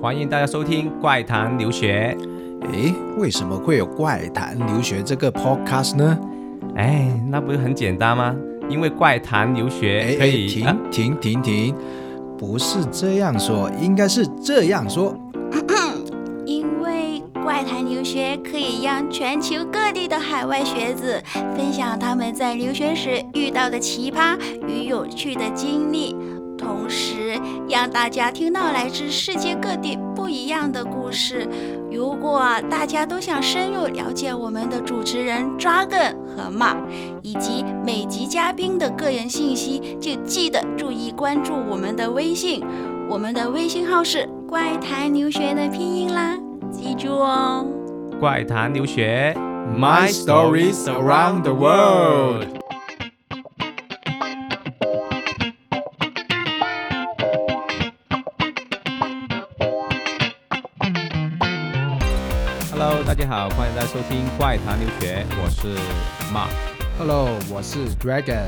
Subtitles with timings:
[0.00, 2.16] 欢迎大家收听《怪谈留学》。
[2.72, 6.16] 诶，为什么会有怪谈留学这个 podcast 呢？
[6.76, 8.32] 哎，那不是很简单吗？
[8.70, 11.74] 因为怪谈留学可以停停停停，
[12.38, 15.16] 不是这样说，应该是这样说。
[16.46, 21.20] 因为怪谈留学可以让全球各地的海外学子
[21.56, 24.38] 分享他们在留学时遇到的奇葩
[24.68, 26.14] 与有趣的经历。
[26.56, 27.07] 同时，
[27.68, 31.46] 让大家听到来自世界各地不一样的故事。
[31.90, 36.78] 如果大家都想深入了解我们的主持人 Dragon 和 Mark
[37.22, 42.64] 以及每集嘉宾的个人信息，就记得注意关注我们的微信。
[43.08, 46.38] 我们的微信号是“怪谈留学”的拼音啦，
[46.70, 47.66] 记住哦。
[48.20, 49.34] 怪谈留学
[49.76, 52.57] ，My stories around the world。
[63.18, 65.74] 家好，欢迎大家收听怪谈留学，我是
[66.32, 66.52] Mark。
[66.96, 68.46] Hello，我是 Dragon。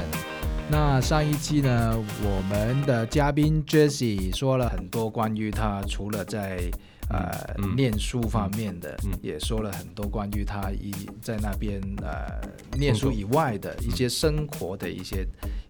[0.70, 6.70] 那上一期呢，我们的嘉宾 Jessie 说了很多关于他除了在
[7.08, 7.32] 呃
[7.74, 12.40] 念书方面的，也说了很多关于他一在那边呃
[12.78, 15.26] 念书以外的一些生活的一些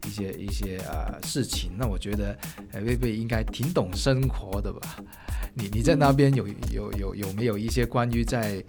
[0.06, 1.70] 一些一些呃事情。
[1.78, 2.36] 那我觉得
[2.72, 4.96] 呃薇薇应该挺懂生活的吧？
[5.55, 8.62] 你你在那边有有有有没有一些关于在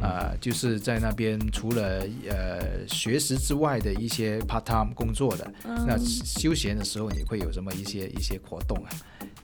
[0.00, 8.90] 啊，就是在那边除了呃学识之外的一些 part time 工作的，那休闲的时候你会有什么一些一些活动啊？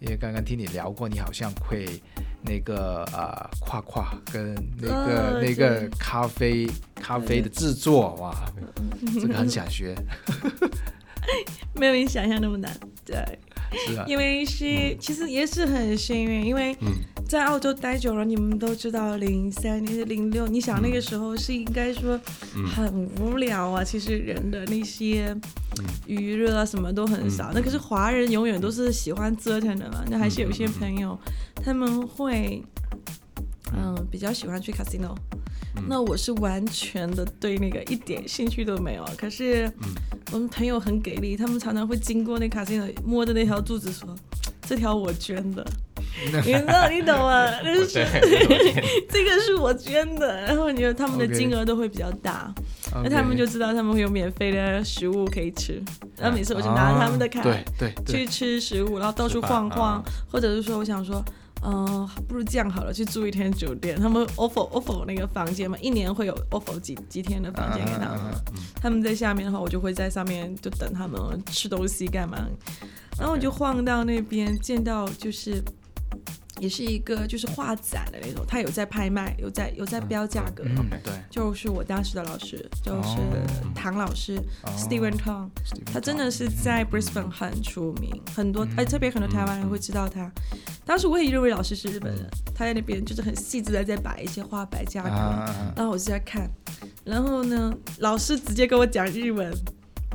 [0.00, 2.00] 因为刚刚听你聊过，你好像会
[2.42, 8.34] 那个啊画画跟那个那个咖啡咖啡的制作哇，
[9.20, 9.94] 这个很想学，
[11.74, 12.70] 没有你想象那么难，
[13.04, 13.16] 对。
[13.74, 16.76] 是啊，因为是其实也是很幸运，因为
[17.28, 22.18] 在澳洲待久了，你们都知道，零三年、零六，你想那个时候是应该说
[22.74, 23.82] 很无聊啊。
[23.82, 25.34] 其实人的那些
[26.06, 30.04] 娱乐啊什么都很少，那可是华人永远都是喜欢折腾的嘛。
[30.08, 31.18] 那还是有些朋友
[31.64, 32.62] 他们会
[33.74, 35.14] 嗯比较喜欢去 casino。
[35.88, 39.04] 那我是完全的对那个一点兴趣都没有。
[39.18, 39.70] 可是，
[40.32, 44.08] 我们朋友很给力，他们常常会经过那卡西诺，摸着那条柱子说
[44.66, 45.66] ：“这条我捐的。
[46.46, 47.62] ”你知道你懂吗？
[47.62, 48.04] 就是
[49.10, 50.42] 这个是我捐的。
[50.42, 52.54] 然后你觉得他们的金额都会比较大，
[53.02, 55.82] 那他们就知道他们会有免费的食物可以吃。
[56.16, 61.22] 然后每次我就拿他们的卡，对对，去吃食物，然后到处晃晃，或者是说我想说。
[61.64, 63.98] 嗯，不如这样好了，去住一天酒店。
[63.98, 68.20] 他们 offer offer 那个房间嘛，一年会有 offer 几几天的房间给他们。
[68.76, 72.46] 他们在下面的话，我就会在上面就等他们吃东西干嘛。
[73.18, 75.62] 然后我就晃到那边，见到就是。
[76.60, 80.62] 也是一个就是画展的那种，他有在拍卖，有在有在标价格。
[81.02, 83.18] 对，就是我当时的老师，就是
[83.74, 84.40] 唐老师
[84.76, 85.48] ，Steven Tong，
[85.92, 90.30] 他真的是在 Brisbane 很出名，很多哎特别很多台湾人会知道他。
[90.84, 95.08] 当时我也认为老师是日本人，他在那边就是很细致的在摆一些画摆价格，
[95.76, 96.48] 然后我就在看，
[97.04, 99.52] 然后呢，老师直接跟我讲日文。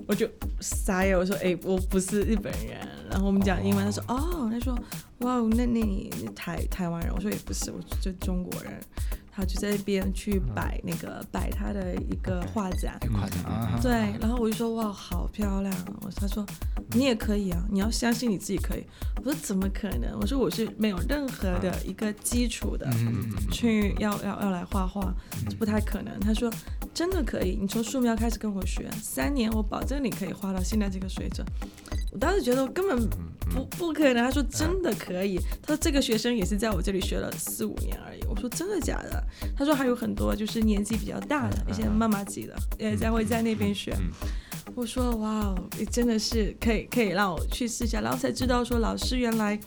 [0.09, 0.27] 我就
[0.59, 2.79] 傻眼，我说：“哎，我不是日本人。”
[3.11, 4.73] 然后我们讲英文，他说：“哦，他说，
[5.19, 8.73] 哇，那那你台台湾人？”我说：“也不是，我就中国人。”
[9.39, 12.99] 他就在那边去摆那个摆他的一个画展，
[13.81, 16.45] 对，然后我就说：“哇，好漂亮！”我他说
[16.91, 18.83] ：“你也可以啊，你要相信你自己可以。”
[19.17, 22.85] 我说：“怎么可能？”我说：“我是没有任何的一个基础的，
[23.49, 25.13] 去要要要来画画，
[25.57, 26.51] 不太可能。”他说。
[26.91, 31.45] 真的可以，你从素描开始跟我学，三年我保证你可以画到现在这个水准。
[32.11, 33.09] 我当时觉得我根本
[33.51, 38.19] 不不可能，他说真的可以，他说这个学生也是在我这里学了四五年而已。
[38.27, 39.23] 我说真的假的？
[39.55, 43.95] 他说还有很多就是年纪比较大的一些妈妈级的也在会在那边学。
[44.75, 49.59] 我说哇哦，真的是可以可以让我去试一下，然后才知道说老师原来。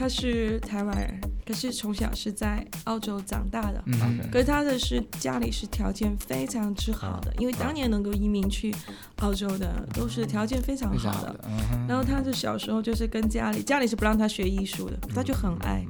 [0.00, 3.84] 他是台湾人，可是从小是在澳洲长大的。
[3.84, 8.74] 嗯，可是他的是家里是条件非常之好的，因为当年能够移民去
[9.16, 11.38] 澳洲的都是条件非常好的。
[11.86, 15.84] 然后他的小时候就是跟家里，家里是不让他学艺术的，他就很爱，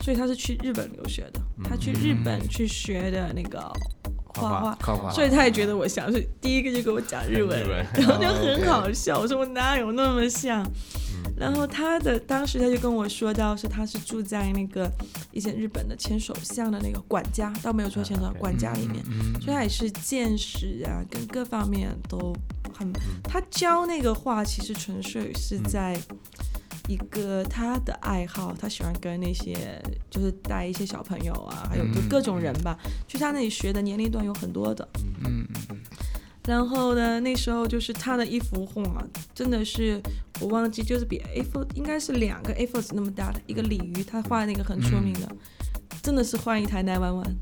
[0.00, 1.40] 所以他是去日本留学的。
[1.62, 3.72] 他去日本去学的那个
[4.26, 7.64] 画画，所以他也觉得我像，所以第一个就跟我讲日文，
[7.94, 9.20] 然后就很好笑。
[9.20, 10.68] 我说我哪有那么像？
[11.36, 14.90] 然后他的当时他就跟我说到，是他是住在那个
[15.32, 19.04] 以前日本的前首相的那个管家，倒没有说前首相管家里面，
[19.40, 22.34] 所以他也是见识啊，跟各方面都
[22.72, 22.92] 很。
[23.24, 25.98] 他教那个画，其实纯粹是在
[26.88, 29.80] 一个他的爱好，他喜欢跟那些
[30.10, 32.78] 就是带一些小朋友啊，还有就各种人吧，
[33.08, 34.86] 去他那里学的年龄段有很多的。
[35.24, 35.78] 嗯嗯
[36.44, 38.82] 然后呢，那时候就是他的一幅画，
[39.34, 40.02] 真的是
[40.40, 45.28] 我忘记，就是比 A4 应该是两个 A4 纸那么大的一个鲤鱼，他画那个很出名的，
[46.02, 47.34] 真的是换一台 One One。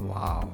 [0.00, 0.48] 嗯，哇哦，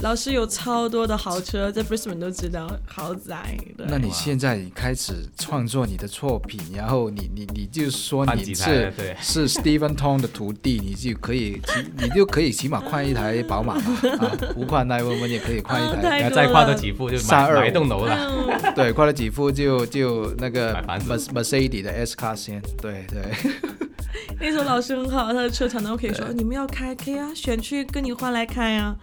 [0.00, 3.56] 老师有超多的豪车，在 Brisbane 都知道豪宅。
[3.78, 16.46] 那你现在开始创作你的作品，然后你你你就说你是是 Stephen Tong 的徒弟，你就可以起 你就可以起码换一台宝马嘛，啊，不换那我们也可以换一啊台，然后太多了。
[16.46, 18.14] 再跨多几步就买三二买一栋楼了。
[18.14, 23.32] 嗯，对，换了几副就就那个 Mercedes 的 S 卡先，对对，
[24.38, 28.94] 那时候老师很好，他的车常常可以说你们要开可以啊，选区跟你换来开啊。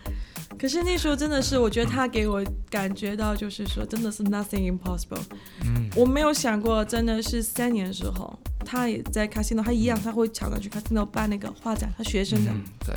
[0.63, 5.21] 可是那时候真的是，我觉得他给我感觉到就是说，真的是 nothing impossible。
[5.65, 8.33] 嗯我没有想过，真的是三年之后，
[8.63, 12.51] 他也在 casino，他一样，他会常常去 casino 办那个画展，他学生的。
[12.51, 12.95] 嗯对，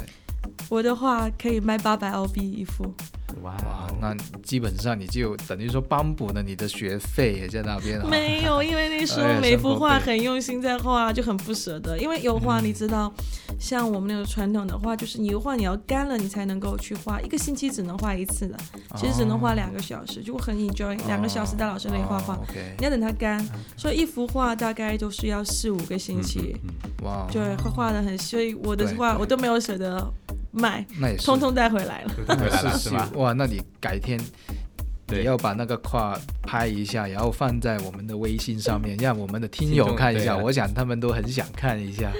[0.68, 2.84] 我的画可以卖八百澳币一幅，
[3.42, 4.14] 哇哇，那
[4.44, 11.98] 基本上你就等于说帮补了你的学费也在那边了，没有，因为那时候每幅画很用心在画，就很不舍得。
[11.98, 13.12] 因为油画你知道，
[13.66, 18.56] 像我们那个传统的画，就是你油画你要干了你才能够去画，一个星期只能画一次的，
[18.94, 22.38] 其实只能画两个小时，就我很 enjoy 两个小时在老师那里画画
[22.78, 23.44] 你要等它干，
[23.76, 26.54] 所以一幅画大概都是要四五个星期，
[27.02, 30.08] 哇，对会画的很，所以我的画我都没有舍得
[30.52, 31.26] 卖，那也是。
[31.26, 32.14] 通通带回来了。
[32.16, 33.10] 就回来了是吗？
[33.16, 34.16] 哇，那你改天
[35.08, 35.18] 对。
[35.18, 40.36] 你要把那个画拍一下，然后放在我们的微信上面，让我们的听友看一下。
[40.36, 42.12] 对我想他们都很想看一下。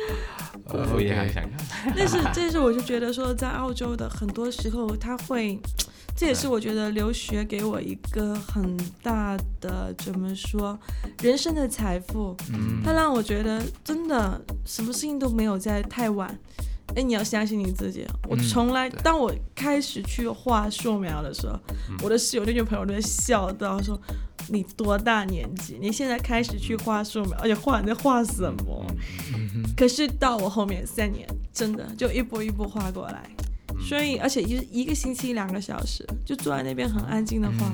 [0.69, 1.53] 我我也很想看。
[1.97, 5.59] 但是，这是我就觉得说，在澳洲的很多时候，他会，
[6.17, 10.79] 这也是我觉得留学给我一个很大的怎么说，
[11.23, 12.37] 人生的财富。
[12.53, 16.37] 嗯它让我觉得真的什么事情都没有在太晚。
[16.95, 18.07] 哎，你要相信你自己。
[18.29, 21.59] 我嗯从来，对当我开始去画素描的时候，
[22.03, 24.01] 我的室友那群朋友都在笑到说
[24.49, 25.79] ：“你多大年纪？
[25.81, 28.87] 你现在开始去画素描，而且画你在画什么？”
[29.35, 33.29] 嗯可是到我后面三年，真的就一步一步画过来，
[33.87, 37.71] 所以而且一一个星期两个小时，就坐在那边很安静的画，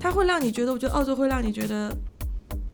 [0.00, 1.96] 它会让你觉得，我觉得澳洲会让你觉得，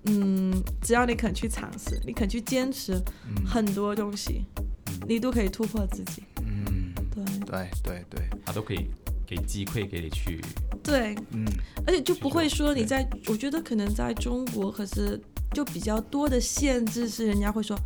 [0.07, 2.99] 嗯，只要你肯去尝试，你肯去坚持
[3.45, 4.47] 很多东西，
[5.07, 6.23] 你都可以突破自己。
[6.43, 7.25] 嗯，对。
[7.45, 8.89] 对对对，他都可以
[9.27, 10.41] 给机会给你去，
[10.83, 11.45] 对，嗯
[11.87, 15.21] 而且就不会说你在，我觉得可能在中国，可是
[15.53, 17.79] 就比较多的限制是人家会说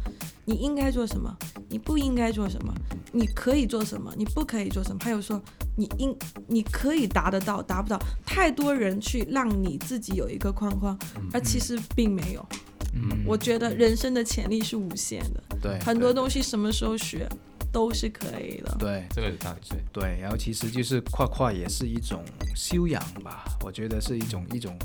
[0.45, 1.35] 你应该做什么，
[1.69, 2.75] 你不应该做什么，
[3.13, 5.41] 你可以做什么，你不可以做什么，还有说
[5.77, 10.99] 你应你可以达得到，达不到，太多人去让你自己有一个框框，
[11.33, 12.47] 而其实并没有。
[12.95, 17.29] 嗯，我觉得人生的潜力是无限的，对很多东西什么时候学
[17.73, 18.75] 都是可以的。
[18.79, 19.79] 对这个道理对。
[19.93, 22.25] 对，然后其实就是画画也是一种
[22.55, 24.77] 修养吧，我觉得是一种一种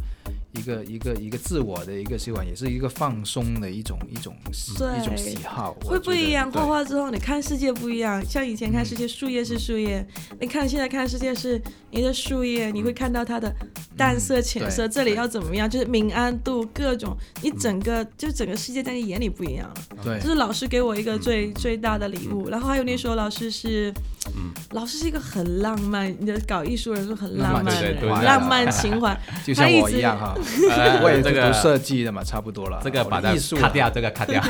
[0.53, 8.23] 一个一个一个自我的一个习惯，也是一个放松的一种一种一种喜好，会不一样，画画之后你看世界不一样。
[8.25, 10.05] 像以前看世界，树叶是树叶，
[10.39, 11.61] 你看现在看世界是
[11.91, 13.53] 你的树叶，你会看到它的
[13.97, 19.75] 淡色、浅色，对这里要怎么样，就是明暗度各种，你整个就整个世界在你眼里不一样了。
[20.03, 22.49] 对这是老师给我一个最最大的礼物。
[22.49, 23.93] 然后还有那时候老师是，
[24.71, 29.17] 老师是一个很浪漫，你的搞艺术人是很浪漫的人，对对对浪漫情怀。
[29.45, 30.33] 就像他一直我一样哈，
[30.71, 32.79] 呃我也是读这个设计的嘛，差不多了。
[32.83, 34.41] 这个把它艺术啊卡掉，这个卡掉。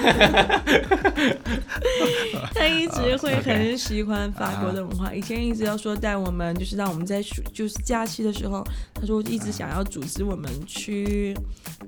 [2.53, 8.63] 他一直会很喜欢法国的文化， 以前一直要说带我们，就是让我们在暑就是假期的时候，
[8.93, 11.35] 他说一直想要组织我们去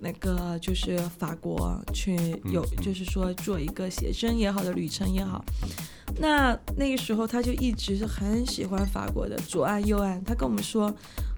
[0.01, 2.15] 那个就是法国去
[2.51, 5.43] 有，就是说做一个写真也好的旅程也好。
[6.17, 10.93] 那那个时候他就一直是很喜欢法国的左岸右岸，他跟我们说。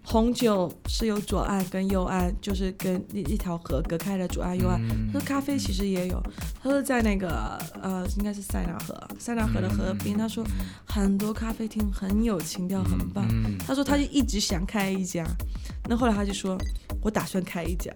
[0.10, 4.82] 红酒是有左岸跟右岸，就是跟一一条河隔开的左岸右岸。
[4.82, 6.24] 嗯他说咖啡其实也有，
[6.64, 10.46] 他说在那个呃应该是塞纳河，塞纳河的河边，他说
[10.86, 13.28] 很多咖啡厅很有情调，很棒。
[13.30, 15.26] 嗯他说他就一直想开一家，
[15.90, 16.58] 那后来他就说，
[17.02, 17.92] 我打算开一家。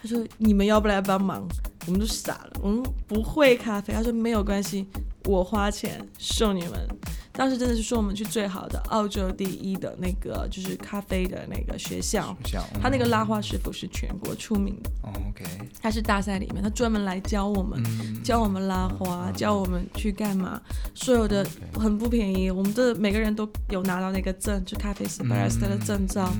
[0.00, 1.46] 他说你们要不来帮忙？
[1.86, 3.92] 我们都傻了，我们不会咖啡。
[3.92, 4.86] 他说没有关系，
[5.24, 6.88] 我花钱送你们。
[7.34, 14.90] 当时真的是说我们去最好的澳洲第一的那个就是咖啡的那个学校，像他那个拉花师傅是全国出名的。
[15.02, 15.42] 哦，OK，
[15.80, 18.22] 他是大赛里面，他专门来教我们，嗯。
[18.22, 20.60] 教我们拉花，教我们去干嘛，
[20.94, 26.30] 所有的很不便宜，我们的每个人都有拿到那个证，就咖啡师 barista 的证照。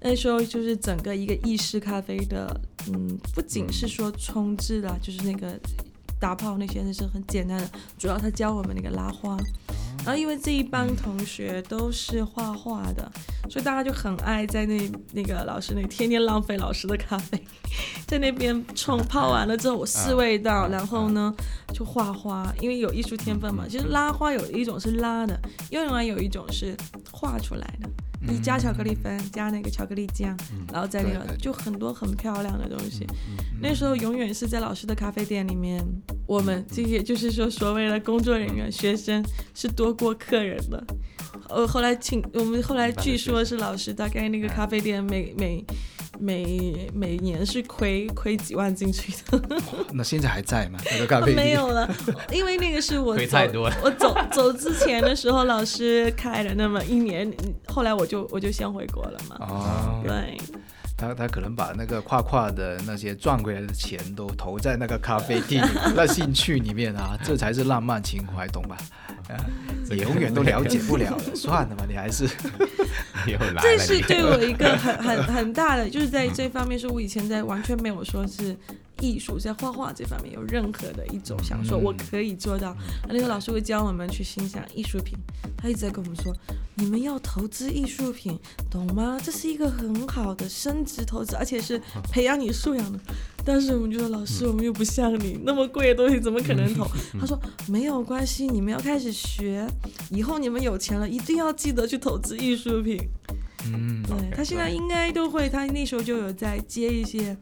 [0.00, 5.58] 那时候就是整个一个意式咖啡的，嗯，不仅是说冲制啦，就是那个
[6.18, 9.36] 打泡那些那是很简单的，主要他教我们那个拉花。
[10.04, 13.10] 然后因为这一帮同学都是画画的，
[13.50, 17.42] 所以大家就很爱在那那个老师那天天浪费老师的咖啡，
[18.06, 21.34] 在那边冲泡完了之后我试味道，然后呢
[21.74, 23.64] 就画花，因为有艺术天分嘛。
[23.68, 25.36] 其实拉花有一种是拉的，
[25.70, 26.76] 另外有一种是
[27.10, 27.88] 画出来的。
[28.28, 30.36] 你加巧克力粉，加那个巧克力酱，
[30.72, 33.06] 然后再那个就很多很漂亮的东西。
[33.60, 35.84] 那时候永远是在老师的咖啡店里面，
[36.26, 40.84] 我们这些就是说所谓的工作人员、学生是多过客人的。
[41.48, 45.64] 呃，后来请我们后来据说是老师大概那个咖啡店每每。
[46.18, 49.42] 每每年是亏亏几万进去的，
[49.92, 50.78] 那现在还在吗？
[50.90, 51.88] 那个咖啡没有了，
[52.30, 53.76] 因为那个是我亏太多了。
[53.82, 57.30] 我走走之前的时候，老师开了那么一年，
[57.68, 59.36] 后来我就我就先回国了嘛。
[59.40, 60.36] 哦，对，
[60.96, 65.60] 他他可能把那个跨跨的那些赚回来的钱都投在那个咖啡厅
[65.94, 68.76] 那兴趣里面啊，这才是浪漫情怀，懂吧？
[69.90, 72.26] 你永远都了解不了的，算了吧，你还是。
[73.60, 78.56] 这是对我一个很很很大的，就是在这方面是我以前在完全没有说是
[79.00, 82.76] 艺术在画画这方面有任何的一种想说我可以做到。
[83.08, 85.16] 那个老师会教我们去欣赏艺术品，
[85.56, 86.34] 他一直在跟我们说，
[86.74, 88.38] 你们要投资艺术品，
[88.70, 89.18] 懂吗？
[89.22, 92.98] 这是一个很好的升值投资，而且是培养你素养的。
[93.44, 96.84] 但是我们就说，老师，我们又不像你那么贵的东西，怎么可能投？
[97.20, 97.38] 他说
[97.68, 99.66] 没有关系，你们要开始学，
[100.10, 102.98] 以后你们有钱了，一定要记得去投资艺术品。
[103.68, 107.36] 嗯，对他现在应该都会，他那时候就有在接一些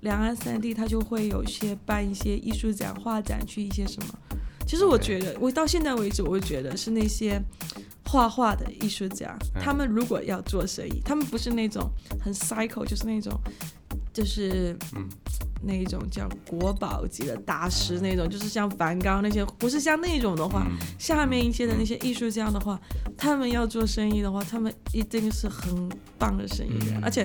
[0.00, 4.14] 两岸三地，他就会有一些办一些艺术展、画展，去一些什么。
[4.66, 7.40] 其实我觉得，我到现在为止，我觉得是那些
[8.04, 11.90] 画画的艺术家，他们如果要做生意，他们不是那种
[12.20, 13.38] 很 cycle，就是那种。
[14.10, 14.76] 就是
[15.62, 20.66] 那一种叫国宝级的大师那种，就是像梵高那些，不是像那种的话，
[20.98, 22.80] 下面一些的那些艺术家的话，
[23.16, 25.88] 他们要做生意的话，他们一定是很
[26.18, 27.24] 棒的生意人，而且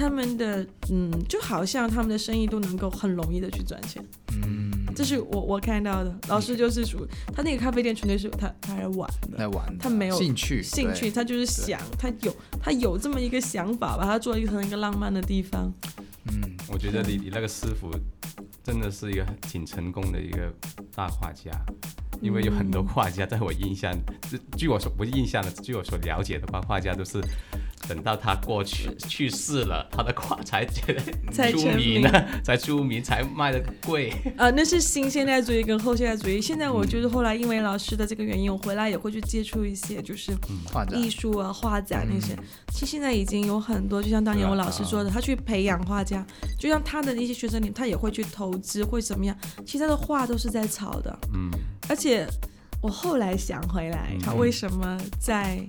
[0.00, 4.02] 他们的嗯，就好像他们的生意都能够很容易的去赚钱。
[4.42, 6.18] 嗯，这是我我看到的。
[6.28, 15.70] 老师就是属他那个咖啡店纯粹是他他来玩的，来玩，他没有兴趣兴趣，他就是想他有他有这么一个想法，把它做成一个浪漫的地方。
[16.24, 17.90] 嗯，我觉得你你那个师傅
[18.64, 20.50] 真的是一个挺成功的一个
[20.94, 21.50] 大画家，
[22.22, 23.94] 因为有很多画家在我印象，
[24.56, 27.20] 据我所不是印象的，据我所了解的话，画家都是。
[27.90, 31.02] 等到他过去去世了，他的画才觉得
[31.50, 34.12] 出名呢，才出名，才卖的贵。
[34.36, 36.40] 呃，那是新现代主义跟后现代主义。
[36.40, 40.32] 现在我就是后来因为老师的这个原因，我回来也会去接触一些就是
[40.94, 42.36] 艺术啊、画展那些。
[42.72, 46.24] 其实现在已经有很多，就像当年我老师说的，他去培养画家，
[46.56, 49.36] 就像他的那些学生里，他也会去投资，会怎么样？
[49.66, 51.18] 其实他的画都是在炒的。
[51.34, 51.50] 嗯。
[51.88, 52.24] 而且
[52.80, 55.60] 我后来想回来，他为什么在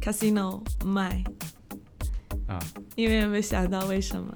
[0.00, 1.22] ？Casino 卖
[2.46, 2.58] 啊，
[2.96, 4.34] 因为有没有想到为什么？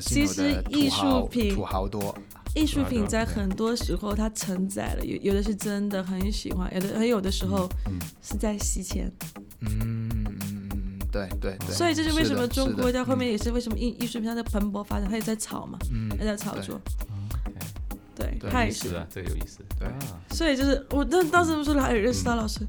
[0.00, 2.16] 其实艺术品土豪多，
[2.54, 7.68] 艺术品在很多时候它承载了有有的是真的很喜欢，有的还有的时候
[8.22, 9.12] 是在洗钱。
[9.60, 10.08] 嗯
[10.40, 11.74] 嗯对对对。
[11.74, 15.78] 所以这是为什么中国在后面也是为什么艺艺术品它在蓬勃发展，它也在炒嘛，
[16.18, 16.80] 也在炒作。
[18.14, 19.60] 对，它也是，这个有意思。
[19.78, 19.88] 对，
[20.34, 22.60] 所以就是我当当时不是来认识到老师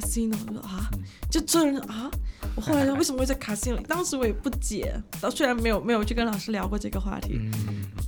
[0.00, 0.90] ，casino，我说啊，
[1.30, 2.10] 就这人啊，
[2.56, 3.80] 我后来说 为什么会在 casino？
[3.86, 4.94] 当时我也不解，
[5.30, 7.40] 虽然没有没有去跟老师聊过这个话题，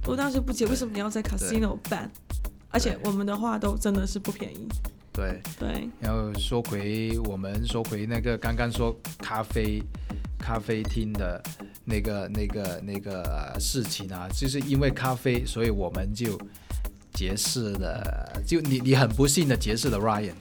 [0.07, 2.11] 我当时不解为什么你要在 casino 办，
[2.71, 4.67] 而且我们的话都真的是不便宜。
[5.13, 9.83] 对对，然后说回我们说回那个刚刚说咖啡
[10.39, 11.43] 咖啡厅的。
[11.85, 16.39] 那个、那个、那个事情啊，就是因为咖啡，所以我们就
[17.13, 18.41] 结识了。
[18.47, 20.33] 就你，你很不幸的结识了 Ryan。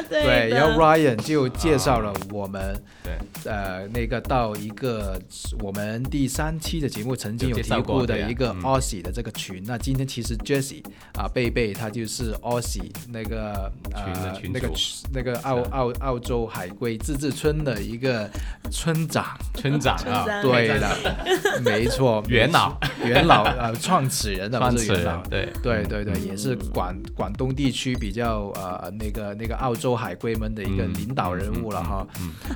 [0.08, 3.12] 对，然后 Ryan 就介绍了我们，对。
[3.44, 5.20] 呃，那个到一个
[5.60, 9.60] 我们第三期的节目曾经有提过的一个 Aussie 的这个群。
[9.66, 10.84] 那今天其实 Jessie
[11.14, 14.70] 啊，贝贝他就是 Aussie 那个呃那个
[15.12, 18.30] 那个澳澳澳洲海归自治村的一个
[18.70, 20.96] 村长，村长啊，对的，
[21.64, 22.78] 没错，元老。
[23.04, 25.48] 元老呃创始人的创始人，对。
[25.60, 29.72] 对对对，也是广广东地区比较呃那个那个澳。
[29.82, 32.06] 澳洲海归们的一个领导人物了哈，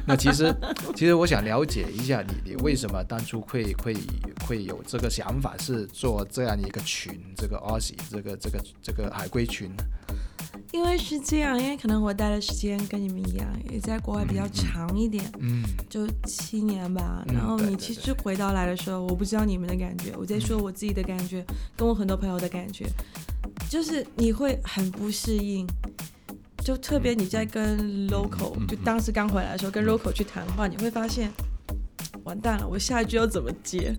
[0.07, 0.55] 那其实
[0.95, 3.97] 其实我想了解一下你，你为什么当初会会
[4.47, 9.83] 会有这个想法，是做这样一个群，这个 Aussie 这个这个这个海归群呢？
[10.71, 17.25] 因为是这样，因为可能我待的时间跟你们一样，也在国外比较长一点，嗯，就七年吧。
[17.27, 21.45] 然后你其实回到来的时候，我不知道你们的感觉，我在说我自己的感觉，
[21.77, 22.87] 跟我很多朋友的感觉。
[23.69, 25.67] 就是你会很不适应，
[26.67, 31.31] 就特别你在跟 local，就当时刚回来的时候跟 local 去谈话，你会发现。
[32.25, 33.95] 完蛋了，我下一句要怎么接？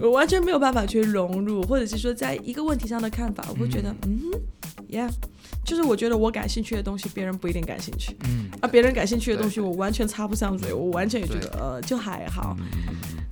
[0.00, 4.18] 我完全没有办法去融入，或者是说在一个问题上的看法，我会觉得，嗯
[4.90, 5.08] ，Yeah，
[5.64, 12.56] 就是我觉得我感兴趣的东西，别人不一定感兴趣，嗯，而别人感兴趣的东西，我完全插不上嘴，我完全也觉得，呃，就还好。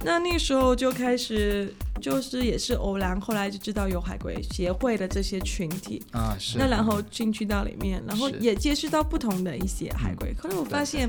[0.04, 6.58] 那那时候就开始，就是也是偶然，后来就知道有海归协会的这些群体啊，是。
[6.58, 10.34] 那然后进去到里面，然后也接触到不同的一些海归。
[10.40, 11.08] 后来我发现，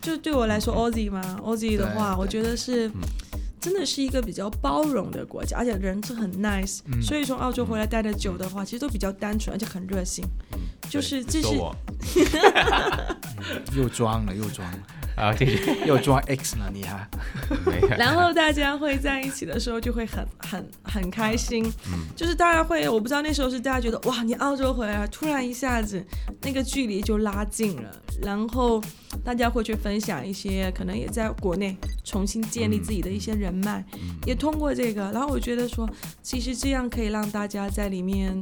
[0.00, 2.90] 就对我来说，Aussie 嘛，Aussie 的话，我觉得是
[3.60, 6.80] 真的是一个比较包容的国家，而且人是很 nice。
[7.02, 10.24] 所以从澳洲回来待的久的话，其实都比较单纯，而且很热心。
[10.88, 11.48] 就是这是。
[13.76, 14.78] 又装了，又装了。
[15.20, 15.36] 啊，
[15.86, 17.06] 又装 X 了，你哈。
[17.98, 26.02] 然后大家会在一起的时候就会很很很开心，嗯，就是大家会，我不知道那时候是大家觉得哇，你澳洲回来，突然一下子
[26.42, 27.90] 那个距离就拉近了，
[28.22, 28.82] 然后
[29.22, 33.84] 大家会去分享一些可能也在国内重新建立自己的一些人脉，
[34.24, 35.88] 也通过这个，然后我觉得说，
[36.22, 38.40] 其实这样可以让大家在里面。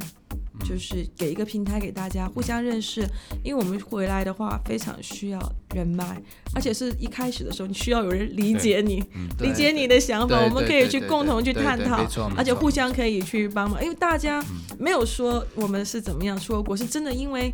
[0.65, 3.07] 就是给一个平台给大家互相认识，
[3.43, 5.41] 因为我们回来的话非常需要
[5.75, 6.21] 人脉，
[6.55, 9.03] 而且是一开始的时候你需要有人理解你，
[9.41, 14.45] 理解你的想法，我们可以去共同去探讨，而且互相可以去帮忙，因为大家
[14.79, 17.53] 没有说我们是怎么样出国，是真的因为。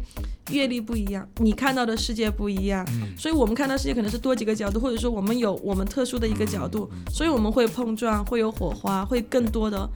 [0.51, 9.89] 阅历不一样，你看到的世界不一样，所以我们看到世界可能是多几个角度，或者说我们有我们特殊的一个角度，所以我们会碰撞，会有火花，会更多的，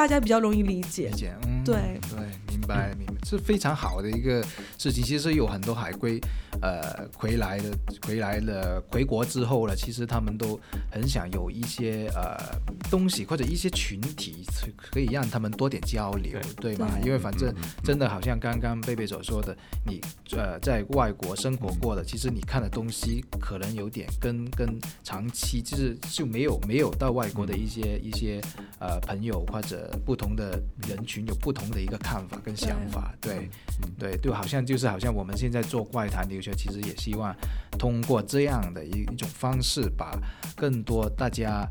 [0.00, 1.10] 大家比较容易理解。
[1.10, 1.74] 理解，嗯，对
[2.08, 4.42] 对，明白明白，是非常好的一个
[4.78, 5.04] 事情。
[5.04, 6.18] 其实有很多海归，
[6.62, 7.64] 呃，回来的
[8.06, 10.58] 回来了回国之后了，其实他们都
[10.90, 12.34] 很想有一些呃
[12.90, 14.42] 东西或者一些群体，
[14.90, 16.88] 可以让他们多点交流，对吗？
[17.04, 17.54] 因为反正
[17.84, 19.54] 真的好像刚刚贝贝所说的。
[19.86, 20.00] 你
[20.32, 28.40] 呃在外国生活过的，其实你看的东西可能有点跟跟长期就是就没有没有到外国的一些一些
[28.78, 33.48] 呃朋友或者不同的人群有不同的一个看法跟想法，对
[33.98, 37.34] 对就好像就是好像我们现在做怪谈留学，其实也希望
[37.78, 40.18] 通过这样的一一种方式，把
[40.56, 41.66] 更多大家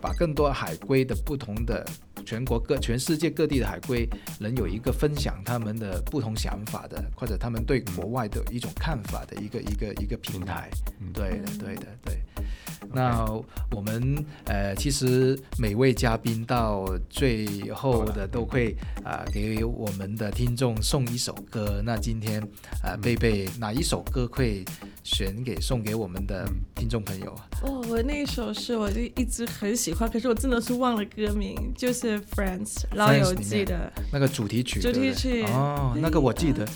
[0.00, 1.84] 把更多海归的不同的。
[2.26, 4.08] 全国各、全世界各地的海归
[4.40, 10.70] 能有一个分享他们的不同想法的，或者他们对国外的一种看法的一个一个一个平台。
[11.12, 12.22] 对的，对的，对。
[12.94, 13.26] 那
[13.72, 21.82] 我们呃，其实每位嘉宾到最后的都会啊，给我们的听众送一首歌。
[21.84, 22.40] 那今天
[22.82, 24.64] 啊，贝贝哪一首歌会
[25.04, 27.46] 选给送给我们的听众朋友啊？
[27.62, 34.80] 哦，我那一首是我就一直很喜欢，可是我真的是忘了歌名，就是《Friends》老友记的那个主题曲。
[34.80, 36.66] 主题曲哦，那个我记得。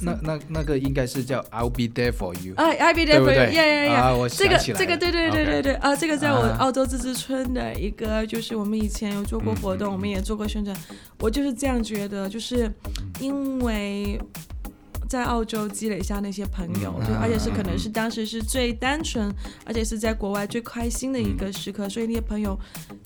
[0.00, 4.28] 那那那个应该是叫 I'll be there for you，哎，I'll be there for you，呀呀呀！
[4.28, 10.74] 这个这个对对对对对啊，这个在我澳洲自治村的一个，就是我们以前有做过活动，我们也做过宣传，
[11.18, 12.72] 我就是这样觉得，就是
[13.20, 14.18] 因为。
[15.12, 19.30] 在澳洲积累下那些朋友，就而且是可能是当时是最单纯，
[19.66, 22.58] 而且是在国外最开心的一个时刻，所以那些朋友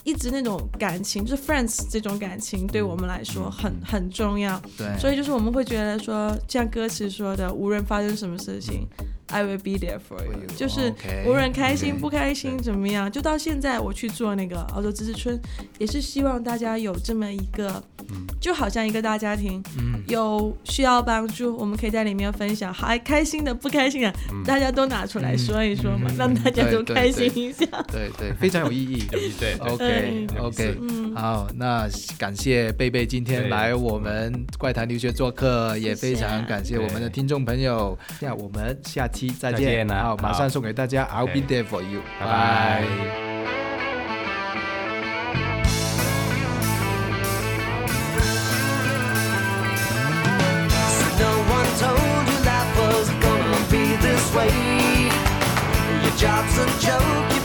[0.04, 4.56] 一直那种感情，就是 friends 这种感情，对我们来说很很重要。
[4.78, 8.86] 对，所以就是我们会觉得说，像歌词说的，无论发生什么事情
[9.26, 10.94] ，I will be there for you，就是
[11.26, 15.36] 无论开心不开心怎么样，就到现在我去做那个澳洲知识村，
[15.78, 17.82] 也是希望大家有这么一个。
[18.40, 19.60] 就好像一个大家庭，
[20.06, 24.12] 有需要帮助，我们可以在里面分享，还开心的、不开心的，
[24.44, 27.66] 大家都拿出来说一说嘛，让大家都开心一下。
[27.92, 29.04] 对对， 非常有意义。
[29.38, 30.78] 对，OK OK，
[31.14, 31.88] 好，那
[32.18, 37.98] 感谢贝贝今天来我们怪谈留学做客，也非常感谢我们的听众朋友。
[38.20, 39.88] 那我们下期再见。
[39.88, 42.00] 好，马上送给大家，I'll be there for you。
[42.18, 43.35] 拜拜。
[56.26, 57.35] Job's a joke,